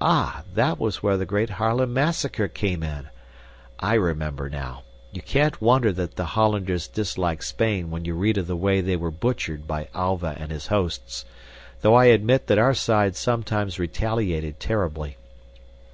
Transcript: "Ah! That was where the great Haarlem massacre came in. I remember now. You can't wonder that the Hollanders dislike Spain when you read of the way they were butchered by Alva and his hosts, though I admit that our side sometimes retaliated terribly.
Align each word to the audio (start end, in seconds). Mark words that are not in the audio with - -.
"Ah! 0.00 0.44
That 0.54 0.78
was 0.80 1.02
where 1.02 1.18
the 1.18 1.26
great 1.26 1.50
Haarlem 1.50 1.92
massacre 1.92 2.48
came 2.48 2.82
in. 2.82 3.08
I 3.78 3.92
remember 3.96 4.48
now. 4.48 4.82
You 5.12 5.20
can't 5.20 5.60
wonder 5.60 5.92
that 5.92 6.16
the 6.16 6.24
Hollanders 6.24 6.88
dislike 6.88 7.42
Spain 7.42 7.90
when 7.90 8.06
you 8.06 8.14
read 8.14 8.38
of 8.38 8.46
the 8.46 8.56
way 8.56 8.80
they 8.80 8.96
were 8.96 9.10
butchered 9.10 9.66
by 9.66 9.88
Alva 9.94 10.36
and 10.38 10.50
his 10.50 10.68
hosts, 10.68 11.26
though 11.82 11.94
I 11.96 12.06
admit 12.06 12.46
that 12.46 12.56
our 12.56 12.72
side 12.72 13.14
sometimes 13.14 13.78
retaliated 13.78 14.58
terribly. 14.58 15.18